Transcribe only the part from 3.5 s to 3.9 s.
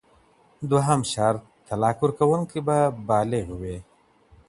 وي.